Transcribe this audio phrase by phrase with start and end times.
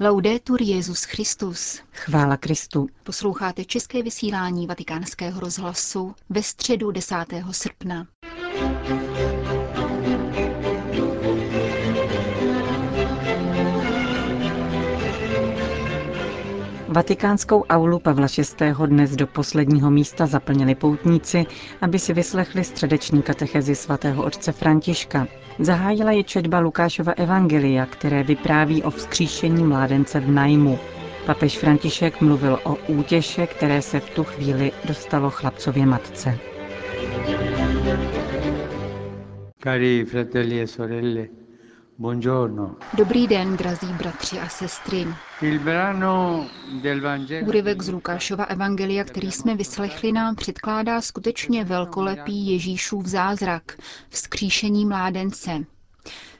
[0.00, 1.80] Laudetur Jezus Christus.
[1.92, 2.88] Chvála Kristu.
[3.02, 7.14] Posloucháte české vysílání Vatikánského rozhlasu ve středu 10.
[7.50, 8.06] srpna.
[16.96, 18.26] Vatikánskou aulu Pavla
[18.60, 18.86] VI.
[18.86, 21.46] dnes do posledního místa zaplnili poutníci,
[21.80, 25.26] aby si vyslechli středeční katechezi svatého otce Františka.
[25.58, 30.78] Zahájila je četba Lukášova evangelia, které vypráví o vzkříšení mládence v najmu.
[31.26, 36.38] Papež František mluvil o útěše, které se v tu chvíli dostalo chlapcově matce.
[39.62, 41.26] Cari fratelli e sorelle,
[41.98, 42.76] buongiorno.
[42.96, 45.06] Dobrý den, drazí bratři a sestry.
[47.46, 53.78] Úryvek z Lukášova evangelia, který jsme vyslechli, nám předkládá skutečně velkolepý Ježíšův zázrak,
[54.08, 55.50] vzkříšení mládence.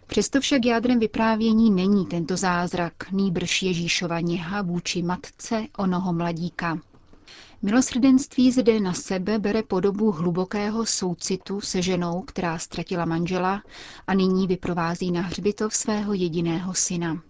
[0.07, 6.79] Přesto však jádrem vyprávění není tento zázrak, nýbrž Ježíšova něha vůči matce onoho mladíka.
[7.67, 13.63] Milosrdenství zde na sebe bere podobu hlubokého soucitu se ženou, která ztratila manžela
[14.07, 17.23] a nyní vyprovází na hřbitov svého jediného syna.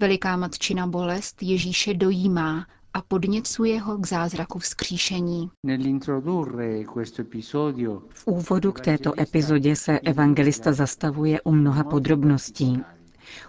[0.00, 5.50] Veliká matčina bolest Ježíše dojímá a podněcuje ho k zázraku vzkříšení.
[5.66, 12.82] nell'introdurre questo episodio V úvodu k této epizodě se evangelista zastavuje u mnoha podrobností.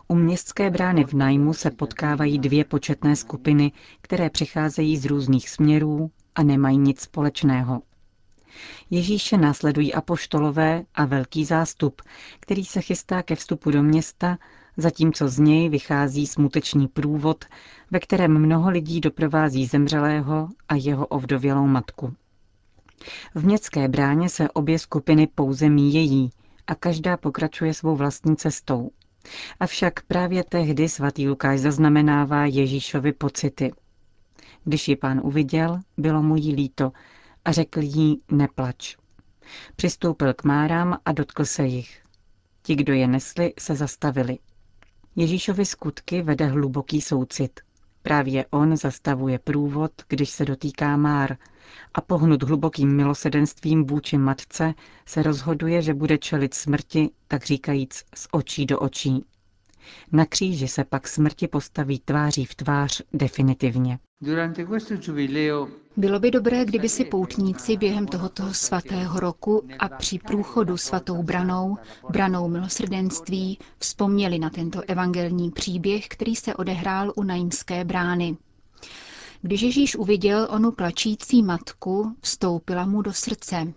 [0.07, 6.11] U městské brány v najmu se potkávají dvě početné skupiny, které přicházejí z různých směrů
[6.35, 7.81] a nemají nic společného.
[8.89, 12.01] Ježíše následují apoštolové a velký zástup,
[12.39, 14.37] který se chystá ke vstupu do města,
[14.77, 17.45] zatímco z něj vychází smutečný průvod,
[17.91, 22.13] ve kterém mnoho lidí doprovází zemřelého a jeho ovdovělou matku.
[23.35, 26.29] V městské bráně se obě skupiny pouze míjejí
[26.67, 28.91] a každá pokračuje svou vlastní cestou.
[29.59, 33.71] Avšak právě tehdy svatý Lukáš zaznamenává Ježíšovi pocity.
[34.63, 36.91] Když ji pán uviděl, bylo mu jí líto
[37.45, 38.95] a řekl jí neplač.
[39.75, 42.01] Přistoupil k márám a dotkl se jich.
[42.61, 44.37] Ti, kdo je nesli, se zastavili.
[45.15, 47.59] Ježíšovi skutky vede hluboký soucit.
[48.05, 51.37] Právě on zastavuje průvod, když se dotýká Már
[51.93, 54.73] a pohnut hlubokým milosedenstvím vůči matce
[55.05, 59.25] se rozhoduje, že bude čelit smrti, tak říkajíc, z očí do očí.
[60.11, 63.99] Na kříži se pak smrti postaví tváří v tvář definitivně.
[65.97, 71.77] Bylo by dobré, kdyby si poutníci během tohoto svatého roku a při průchodu svatou branou,
[72.09, 78.37] branou milosrdenství, vzpomněli na tento evangelní příběh, který se odehrál u Naimské brány.
[79.41, 83.73] Když Ježíš uviděl onu plačící matku, vstoupila mu do srdce.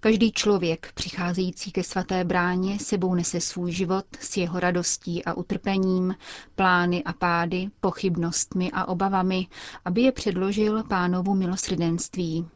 [0.00, 6.14] Každý člověk přicházející ke svaté bráně sebou nese svůj život s jeho radostí a utrpením,
[6.54, 9.46] plány a pády, pochybnostmi a obavami,
[9.84, 12.48] aby je předložil pánovu milosrdenství.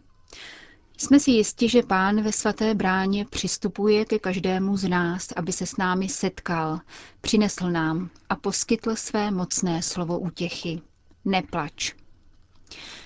[0.96, 5.66] Jsme si jisti, že pán ve svaté bráně přistupuje ke každému z nás, aby se
[5.66, 6.80] s námi setkal,
[7.20, 10.80] přinesl nám a poskytl své mocné slovo útěchy.
[11.24, 12.03] Neplač.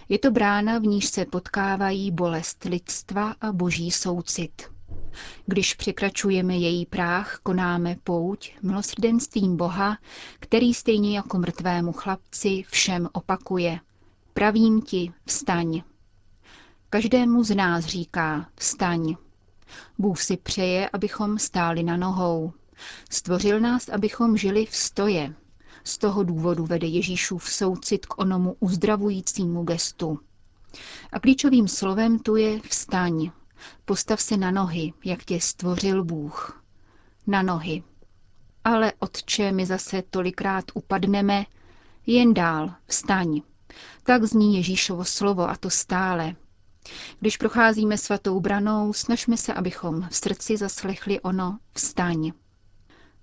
[0.08, 4.62] Je to brána, v níž se potkávají bolest lidstva a boží soucit.
[5.46, 9.98] Když překračujeme její práh, konáme pouť milosrdenstvím Boha,
[10.40, 13.80] který stejně jako mrtvému chlapci všem opakuje.
[14.34, 15.82] Pravím ti, vstaň.
[16.90, 19.16] Každému z nás říká, vstaň.
[19.98, 22.52] Bůh si přeje, abychom stáli na nohou.
[23.10, 25.34] Stvořil nás, abychom žili v stoje,
[25.88, 30.20] z toho důvodu vede Ježíšův soucit k onomu uzdravujícímu gestu.
[31.12, 33.30] A klíčovým slovem tu je vstaň.
[33.84, 36.62] Postav se na nohy, jak tě stvořil Bůh.
[37.26, 37.82] Na nohy.
[38.64, 41.46] Ale otče, my zase tolikrát upadneme,
[42.06, 43.40] jen dál, vstaň.
[44.02, 46.34] Tak zní Ježíšovo slovo a to stále.
[47.20, 52.32] Když procházíme svatou branou, snažme se, abychom v srdci zaslechli ono vstaň.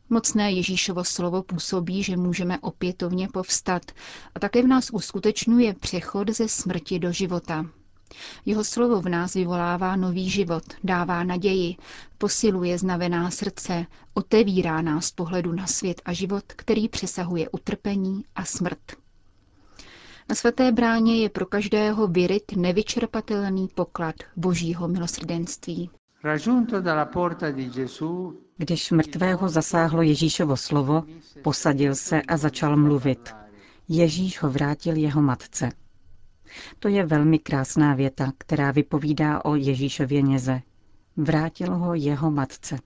[0.09, 3.81] Mocné Ježíšovo slovo působí, že můžeme opětovně povstat
[4.35, 7.65] a také v nás uskutečňuje přechod ze smrti do života.
[8.45, 11.75] Jeho slovo v nás vyvolává nový život, dává naději,
[12.17, 18.79] posiluje znavená srdce, otevírá nás pohledu na svět a život, který přesahuje utrpení a smrt.
[20.29, 25.89] Na svaté bráně je pro každého vyryt nevyčerpatelný poklad božího milosrdenství.
[26.81, 31.03] dalla porta di Gesù Když mrtvého zasáhlo Ježíšovo slovo,
[31.41, 33.35] posadil se a začal mluvit.
[33.89, 35.69] Ježíš ho vrátil jeho matce.
[36.79, 40.61] To je velmi krásná věta, která vypovídá o Ježíšově něze.
[41.17, 42.79] Vrátil ho jeho matce.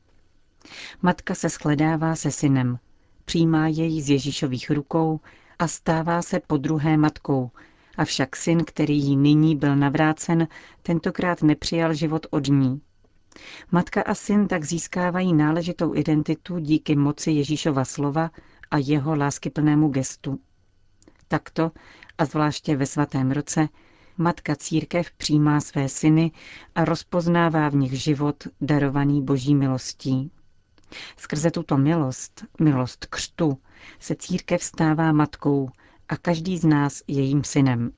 [1.01, 2.80] Matka se shledává se synem,
[3.25, 5.19] přijímá jej z Ježíšových rukou
[5.60, 7.51] a stává se po druhé matkou.
[7.98, 10.48] Avšak syn, který jí nyní byl navrácen,
[10.81, 12.81] tentokrát nepřijal život od ní.
[13.71, 18.31] Matka a syn tak získávají náležitou identitu díky moci Ježíšova slova
[18.71, 20.39] a jeho láskyplnému gestu.
[21.27, 21.71] Takto,
[22.17, 23.67] a zvláště ve svatém roce,
[24.17, 26.31] matka církev přijímá své syny
[26.75, 30.31] a rozpoznává v nich život darovaný boží milostí.
[31.17, 33.57] Skrze tuto milost, milost křtu,
[33.99, 35.69] se církev stává matkou
[36.09, 37.91] a každý z nás jejím synem.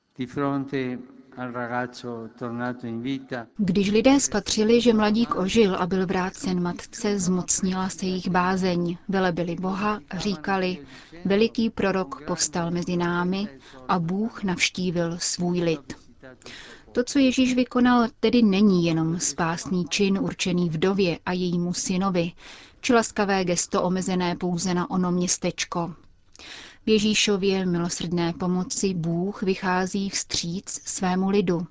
[3.56, 9.54] Když lidé spatřili, že mladík ožil a byl vrácen matce, zmocnila se jich bázeň, velebili
[9.54, 10.78] Boha říkali,
[11.24, 13.48] veliký prorok povstal mezi námi
[13.88, 15.94] a Bůh navštívil svůj lid.
[16.92, 22.32] To, co Ježíš vykonal, tedy není jenom spásný čin určený vdově a jejímu synovi,
[22.80, 25.94] či laskavé gesto omezené pouze na ono městečko.
[26.86, 31.66] V Ježíšově milosrdné pomoci Bůh vychází vstříc svému lidu.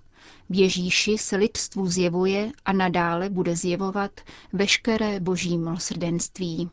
[0.49, 4.11] V Ježíši se lidstvu zjevuje a nadále bude zjevovat
[4.53, 6.69] veškeré boží milosrdenství.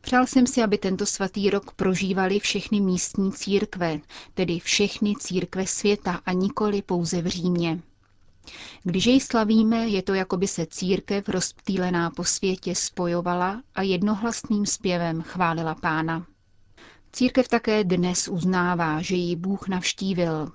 [0.00, 4.00] Přál jsem si, aby tento svatý rok prožívali všechny místní církve,
[4.34, 7.82] tedy všechny církve světa a nikoli pouze v Římě.
[8.82, 14.66] Když jej slavíme, je to, jako by se církev rozptýlená po světě spojovala a jednohlasným
[14.66, 16.26] zpěvem chválila pána.
[17.16, 20.52] Církev také dnes uznává, že ji Bůh navštívil.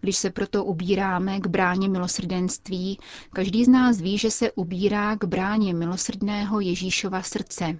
[0.00, 2.98] Když se proto ubíráme k bráně milosrdenství,
[3.32, 7.78] každý z nás ví, že se ubírá k bráně milosrdného Ježíšova srdce.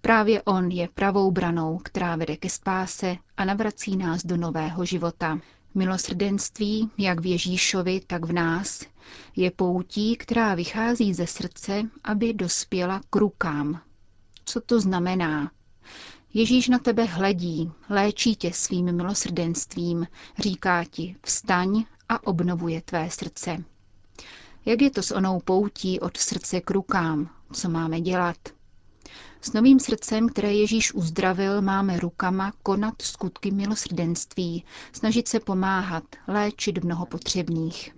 [0.00, 5.38] Právě on je pravou branou, která vede ke spáse a navrací nás do nového života.
[5.74, 8.82] Milosrdenství, jak v Ježíšovi, tak v nás,
[9.36, 13.80] je poutí, která vychází ze srdce, aby dospěla k rukám.
[14.44, 15.50] Co to znamená?
[16.36, 20.06] Ježíš na tebe hledí, léčí tě svým milosrdenstvím,
[20.38, 23.64] říká ti, vstaň a obnovuje tvé srdce.
[24.64, 27.30] Jak je to s onou poutí od srdce k rukám?
[27.52, 28.36] Co máme dělat?
[29.40, 36.84] S novým srdcem, které Ježíš uzdravil, máme rukama konat skutky milosrdenství, snažit se pomáhat, léčit
[36.84, 37.96] mnoho potřebných.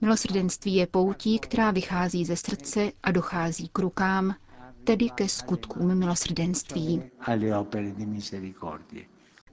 [0.00, 4.34] Milosrdenství je poutí, která vychází ze srdce a dochází k rukám,
[4.84, 7.02] tedy ke skutkům milosrdenství.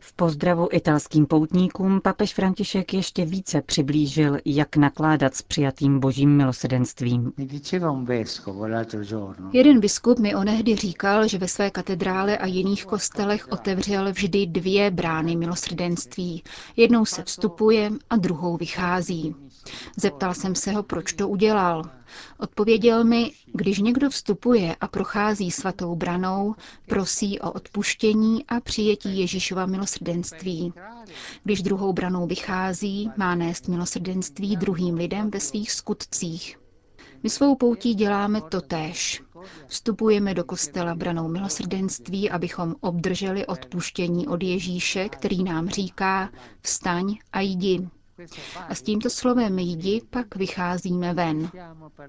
[0.04, 7.34] V pozdravu italským poutníkům papež František ještě více přiblížil, jak nakládat s přijatým božím milosrdenstvím.
[9.54, 14.92] Jeden biskup mi onehdy říkal, že ve své katedrále a jiných kostelech otevřel vždy dvě
[14.92, 16.44] brány milosrdenství.
[16.76, 19.36] Jednou se vstupuje a druhou vychází.
[19.98, 21.84] Zeptal jsem se ho, proč to udělal.
[22.40, 26.56] Odpověděl mi, když někdo vstupuje a prochází svatou branou,
[26.88, 29.91] prosí o odpuštění a přijetí Ježíšova milosrdenství.
[31.44, 36.58] Když druhou branou vychází, má nést milosrdenství druhým lidem ve svých skutcích.
[37.24, 39.24] My svou poutí děláme totéž.
[39.68, 46.30] Vstupujeme do kostela branou milosrdenství, abychom obdrželi odpuštění od Ježíše, který nám říká,
[46.62, 47.88] vstaň a jdi.
[48.68, 51.50] A s tímto slovem jdi pak vycházíme ven.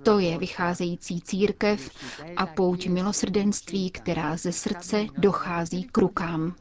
[0.03, 1.91] To je vycházející církev
[2.37, 6.55] a pouť milosrdenství, která ze srdce dochází k rukám.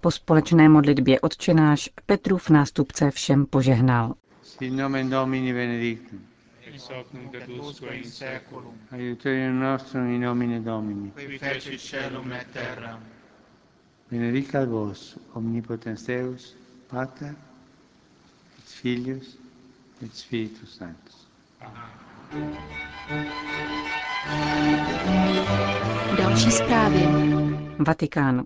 [0.00, 4.14] Po společné modlitbě odčenáš Petrův nástupce všem požehnal.
[4.42, 6.20] Sin nomen Domini benedictum.
[6.74, 11.10] ex hoc nunc et usque in seculum, Aiuterium nostrum in nomine Domini.
[11.10, 13.00] qui fecit celum et terram.
[14.10, 16.56] Benedicat vos, omnipotens Deus,
[16.88, 17.34] Pater,
[18.74, 19.38] et Filius,
[20.02, 21.26] et Spiritus Sanctus.
[26.18, 26.98] Další zprávy.
[27.86, 28.44] Vatikán.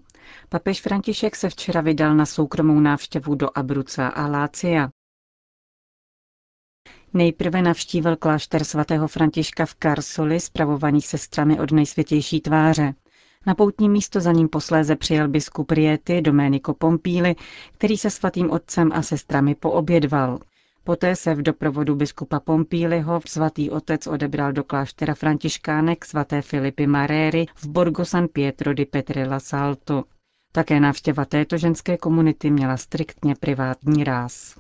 [0.49, 4.91] Papež František se včera vydal na soukromou návštěvu do Abruca a Lácia.
[7.15, 12.95] Nejprve navštívil klášter svatého Františka v Karsoli, spravovaný sestrami od nejsvětější tváře.
[13.47, 17.35] Na poutní místo za ním posléze přijel biskup Riety Domenico Pompíli,
[17.73, 20.39] který se svatým otcem a sestrami poobědval.
[20.85, 27.47] Poté se v doprovodu biskupa Pompíliho svatý otec odebral do kláštera františkánek svaté Filipy Maréry
[27.55, 30.05] v Borgo San Pietro di Petrella Salto.
[30.53, 34.55] Také návštěva této ženské komunity měla striktně privátní ráz.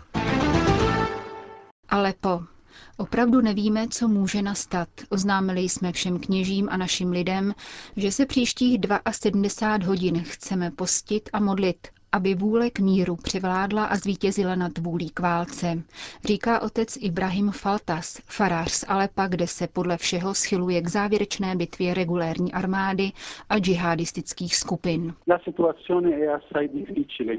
[1.88, 2.57] Alepo.
[3.00, 4.88] Opravdu nevíme, co může nastat.
[5.08, 7.54] Oznámili jsme všem kněžím a našim lidem,
[7.96, 8.78] že se příštích
[9.10, 15.10] 72 hodin chceme postit a modlit, aby vůle k míru převládla a zvítězila nad vůlí
[15.10, 15.82] k válce,
[16.24, 21.94] říká otec Ibrahim Faltas, farář z Alepa, kde se podle všeho schyluje k závěrečné bitvě
[21.94, 23.12] regulérní armády
[23.48, 25.14] a džihadistických skupin.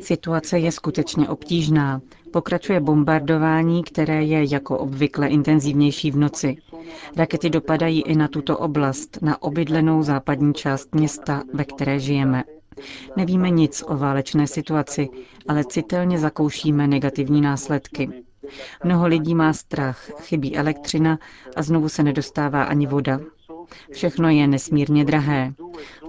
[0.01, 2.01] Situace je skutečně obtížná.
[2.31, 6.57] Pokračuje bombardování, které je jako obvykle intenzivnější v noci.
[7.17, 12.43] Rakety dopadají i na tuto oblast, na obydlenou západní část města, ve které žijeme.
[13.17, 15.09] Nevíme nic o válečné situaci,
[15.48, 18.09] ale citelně zakoušíme negativní následky.
[18.83, 21.19] Mnoho lidí má strach, chybí elektřina
[21.55, 23.19] a znovu se nedostává ani voda.
[23.91, 25.53] Všechno je nesmírně drahé.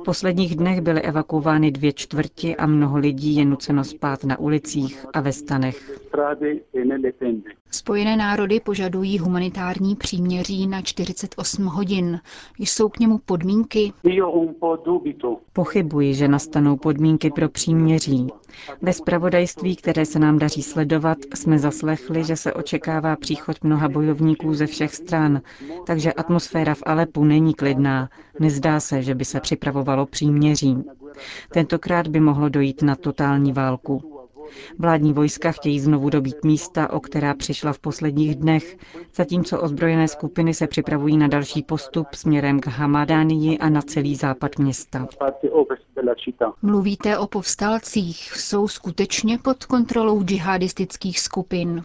[0.00, 5.06] V posledních dnech byly evakuovány dvě čtvrti a mnoho lidí je nuceno spát na ulicích
[5.12, 6.00] a ve stanech.
[7.70, 12.20] Spojené národy požadují humanitární příměří na 48 hodin.
[12.58, 13.92] Jsou k němu podmínky?
[15.52, 18.26] Pochybuji, že nastanou podmínky pro příměří.
[18.82, 24.54] Ve spravodajství, které se nám daří sledovat, jsme zaslechli, že se očekává příchod mnoha bojovníků
[24.54, 25.40] ze všech stran,
[25.86, 28.10] takže atmosféra v Alepu není klidná.
[28.40, 30.84] Nezdá se, že by se připravovalo příměří.
[31.52, 34.09] Tentokrát by mohlo dojít na totální válku.
[34.78, 38.76] Vládní vojska chtějí znovu dobít místa, o která přišla v posledních dnech,
[39.14, 44.58] zatímco ozbrojené skupiny se připravují na další postup směrem k Hamadánii a na celý západ
[44.58, 45.06] města.
[46.62, 48.32] Mluvíte o povstalcích.
[48.36, 51.82] Jsou skutečně pod kontrolou džihadistických skupin?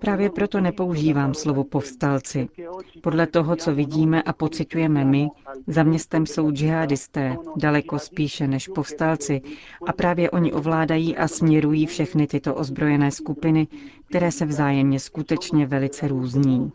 [0.00, 2.48] Právě proto nepoužívám slovo povstalci.
[3.02, 5.28] Podle toho, co vidíme a pocitujeme my,
[5.66, 9.42] za městem jsou džihadisté, daleko spíše než povstalci,
[9.86, 13.66] a právě oni ovládají a směrují všechny tyto ozbrojené skupiny,
[14.08, 16.72] které se vzájemně skutečně velice různí.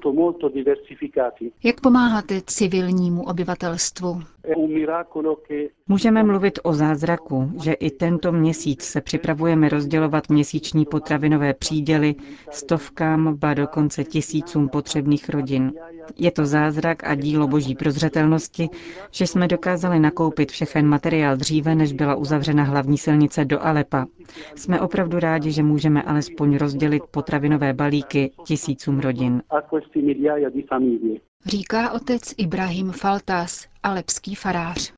[1.64, 4.22] Jak pomáháte civilnímu obyvatelstvu?
[5.88, 12.16] Můžeme mluvit o zázraku, že i tento měsíc se připravujeme rozdělovat měsíční potravinové příděly
[12.52, 15.74] stovkám, ba dokonce tisícům potřebných rodin.
[16.18, 18.70] Je to zázrak a dílo boží prozřetelnosti,
[19.12, 24.06] že jsme dokázali nakoupit všechen materiál dříve, než byla uzavřena hlavní silnice do Alepa.
[24.56, 29.42] Jsme opravdu rádi, že můžeme alespoň rozdělit potravinové balíky tisícům rodin.
[31.46, 34.94] Říká otec Ibrahim Faltas, alepský farář.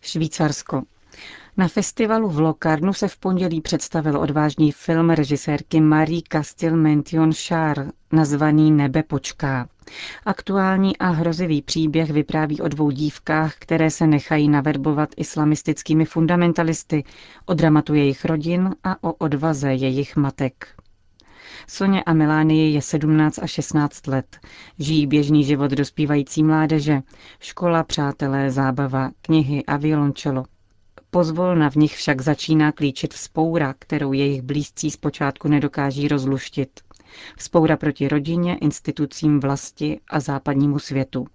[0.00, 0.82] Švýcarsko.
[1.56, 7.86] Na festivalu v Locarnu se v pondělí představil odvážný film režisérky Marie Castil Mention Char,
[8.12, 9.68] nazvaný Nebe počká.
[10.24, 17.04] Aktuální a hrozivý příběh vypráví o dvou dívkách, které se nechají naverbovat islamistickými fundamentalisty,
[17.46, 20.66] o dramatu jejich rodin a o odvaze jejich matek.
[21.68, 24.38] Soně a Melánie je 17 a 16 let.
[24.78, 27.02] Žijí běžný život dospívající mládeže.
[27.40, 30.44] Škola, přátelé, zábava, knihy a violončelo.
[31.14, 36.80] Pozvolna v nich však začíná klíčit vzpoura, kterou jejich blízcí zpočátku nedokáží rozluštit.
[37.36, 41.26] Vzpoura proti rodině, institucím vlasti a západnímu světu.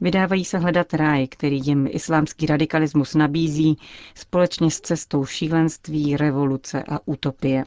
[0.00, 3.78] Vydávají se hledat ráj, který jim islámský radikalismus nabízí,
[4.14, 7.64] společně s cestou šílenství, revoluce a utopie.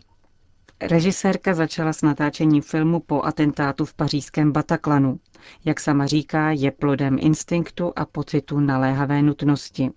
[0.82, 5.20] Režisérka začala s natáčením filmu po atentátu v pařížském Bataklanu.
[5.66, 9.90] Jak sama říká, je plodem instinktu a pocitu naléhavé nutnosti.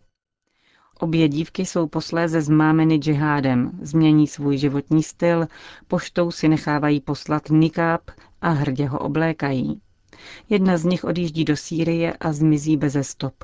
[1.00, 5.46] Obě dívky jsou posléze zmámeny džihádem, změní svůj životní styl,
[5.88, 8.00] poštou si nechávají poslat nikáb
[8.40, 9.80] a hrdě ho oblékají.
[10.48, 13.34] Jedna z nich odjíždí do Sýrie a zmizí beze stop.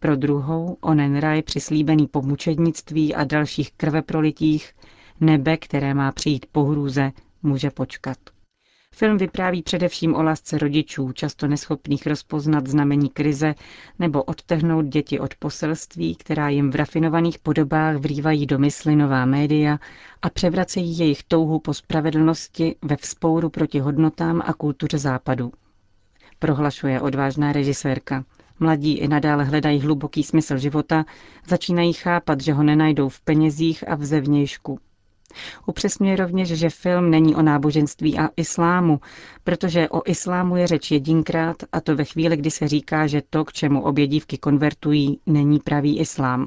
[0.00, 4.72] Pro druhou, onen raj přislíbený po mučednictví a dalších krveprolitích,
[5.20, 7.12] nebe, které má přijít po hrůze,
[7.42, 8.18] může počkat.
[8.98, 13.54] Film vypráví především o lásce rodičů, často neschopných rozpoznat znamení krize
[13.98, 19.78] nebo odtrhnout děti od poselství, která jim v rafinovaných podobách vrývají do mysli nová média
[20.22, 25.52] a převracejí jejich touhu po spravedlnosti ve vzpouru proti hodnotám a kultuře západu.
[26.38, 28.24] Prohlašuje odvážná režisérka.
[28.60, 31.04] Mladí i nadále hledají hluboký smysl života,
[31.46, 34.78] začínají chápat, že ho nenajdou v penězích a v zevnějšku,
[35.66, 39.00] Upřesňuje rovněž, že film není o náboženství a islámu,
[39.44, 43.44] protože o islámu je řeč jedinkrát a to ve chvíli, kdy se říká, že to,
[43.44, 46.46] k čemu obě dívky konvertují, není pravý islám.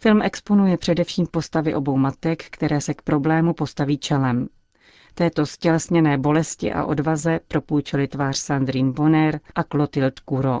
[0.00, 4.48] Film exponuje především postavy obou matek, které se k problému postaví čelem.
[5.14, 10.60] Této stělesněné bolesti a odvaze propůjčili tvář Sandrine Bonner a Clotilde Kuro.